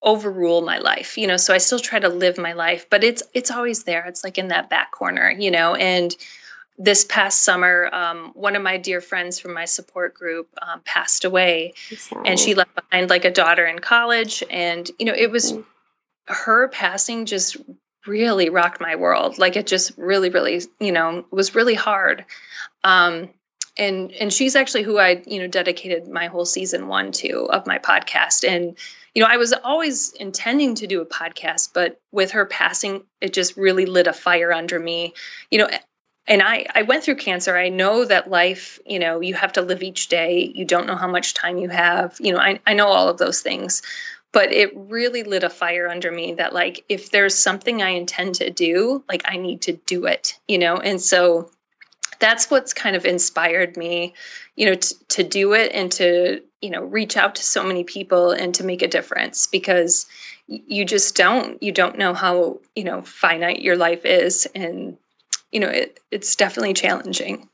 [0.00, 3.20] overrule my life you know so i still try to live my life but it's
[3.34, 6.16] it's always there it's like in that back corner you know and
[6.78, 11.24] this past summer um, one of my dear friends from my support group um, passed
[11.24, 11.74] away
[12.24, 15.62] and she left behind like a daughter in college and you know it was mm-hmm
[16.28, 17.56] her passing just
[18.06, 19.38] really rocked my world.
[19.38, 22.24] Like it just really, really, you know, was really hard.
[22.84, 23.30] Um,
[23.76, 27.66] and and she's actually who I, you know, dedicated my whole season one to of
[27.66, 28.48] my podcast.
[28.48, 28.76] And
[29.14, 33.32] you know, I was always intending to do a podcast, but with her passing, it
[33.32, 35.14] just really lit a fire under me.
[35.50, 35.68] You know,
[36.26, 37.56] and I, I went through cancer.
[37.56, 40.52] I know that life, you know, you have to live each day.
[40.54, 42.16] You don't know how much time you have.
[42.20, 43.82] You know, I, I know all of those things
[44.38, 48.36] but it really lit a fire under me that like if there's something i intend
[48.36, 50.76] to do like i need to do it you know?
[50.76, 51.50] And so
[52.20, 54.14] that's what's kind of inspired me
[54.54, 57.82] you know t- to do it and to you know reach out to so many
[57.82, 60.06] people and to make a difference because
[60.46, 64.46] you just don't you don't know how you know finite your life is.
[64.54, 64.96] And
[65.52, 67.48] you know it, it's definitely challenging.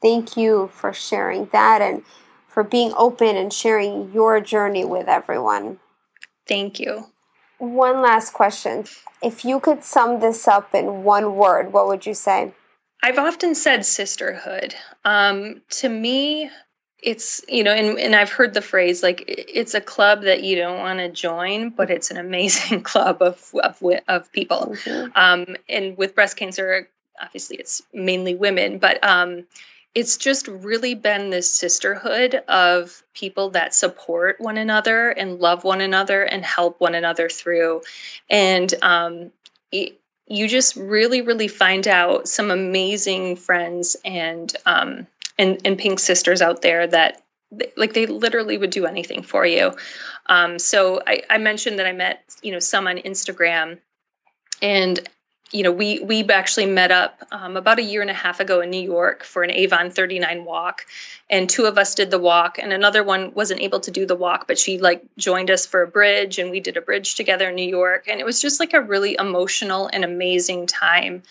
[0.00, 2.04] Thank you for sharing that and
[2.46, 5.80] for being open and sharing your journey with everyone.
[6.48, 7.06] Thank you.
[7.58, 8.84] One last question.
[9.22, 12.52] If you could sum this up in one word, what would you say?
[13.02, 14.74] I've often said sisterhood.
[15.04, 16.50] Um, to me,
[17.00, 20.56] it's you know and, and i've heard the phrase like it's a club that you
[20.56, 25.10] don't want to join but it's an amazing club of of, of people mm-hmm.
[25.14, 26.88] um, and with breast cancer
[27.22, 29.46] obviously it's mainly women but um,
[29.94, 35.80] it's just really been this sisterhood of people that support one another and love one
[35.80, 37.82] another and help one another through.
[38.30, 39.32] And um,
[39.72, 45.06] it, you just really, really find out some amazing friends and um,
[45.38, 47.22] and, and pink sisters out there that
[47.76, 49.72] like they literally would do anything for you.
[50.26, 53.78] Um, so I, I mentioned that I met you know some on Instagram,
[54.60, 55.00] and
[55.50, 58.60] you know, we we actually met up um, about a year and a half ago
[58.60, 60.84] in New York for an Avon 39 walk,
[61.30, 64.16] and two of us did the walk, and another one wasn't able to do the
[64.16, 67.48] walk, but she like joined us for a bridge, and we did a bridge together
[67.48, 71.22] in New York, and it was just like a really emotional and amazing time.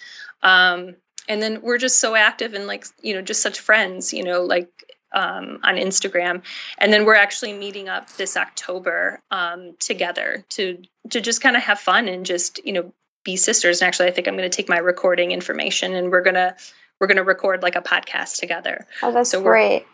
[0.41, 0.95] Um,
[1.28, 4.41] and then we're just so active and like you know just such friends, you know,
[4.41, 4.72] like
[5.11, 6.41] um, on Instagram,
[6.80, 11.61] and then we're actually meeting up this October um, together to to just kind of
[11.61, 12.93] have fun and just you know
[13.28, 13.82] be sisters.
[13.82, 16.56] And actually, I think I'm going to take my recording information and we're gonna
[17.00, 18.88] we're gonna record like a podcast together.
[19.04, 19.86] Oh, that's so great.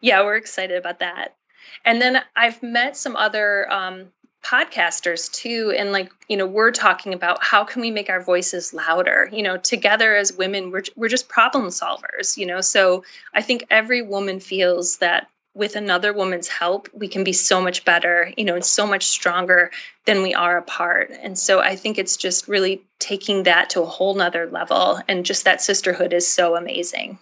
[0.00, 1.36] Yeah, we're excited about that.
[1.84, 4.06] And then I've met some other um,
[4.42, 8.72] podcasters too and like you know we're talking about how can we make our voices
[8.72, 13.02] louder you know together as women we're we're just problem solvers you know so
[13.34, 17.84] i think every woman feels that with another woman's help, we can be so much
[17.84, 19.70] better, you know, and so much stronger
[20.06, 21.10] than we are apart.
[21.20, 25.00] And so I think it's just really taking that to a whole nother level.
[25.08, 27.18] And just that sisterhood is so amazing.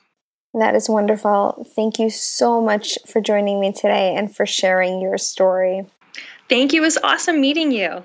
[0.55, 1.67] That is wonderful.
[1.75, 5.87] Thank you so much for joining me today and for sharing your story.
[6.49, 6.83] Thank you.
[6.83, 8.05] It was awesome meeting you.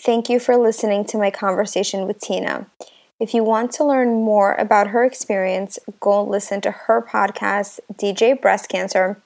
[0.00, 2.66] Thank you for listening to my conversation with Tina.
[3.20, 8.40] If you want to learn more about her experience, go listen to her podcast, DJ
[8.40, 9.22] Breast Cancer,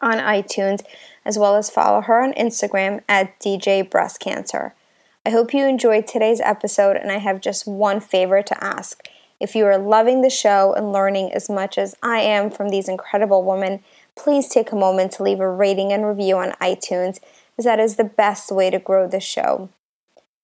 [0.00, 0.82] on iTunes,
[1.24, 4.74] as well as follow her on Instagram at DJ Breast Cancer.
[5.26, 9.02] I hope you enjoyed today's episode, and I have just one favor to ask.
[9.40, 12.88] If you are loving the show and learning as much as I am from these
[12.88, 13.84] incredible women,
[14.16, 17.20] please take a moment to leave a rating and review on iTunes,
[17.56, 19.68] as that is the best way to grow the show.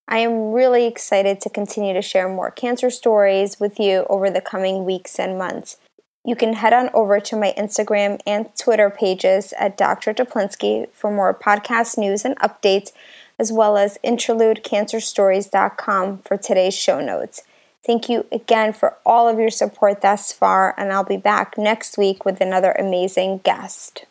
[0.06, 4.42] I am really excited to continue to share more cancer stories with you over the
[4.42, 5.78] coming weeks and months.
[6.24, 10.14] You can head on over to my Instagram and Twitter pages at Dr.
[10.14, 12.92] Teplinsky for more podcast news and updates,
[13.38, 17.42] as well as interludecancerstories.com for today's show notes.
[17.84, 21.98] Thank you again for all of your support thus far, and I'll be back next
[21.98, 24.06] week with another amazing guest.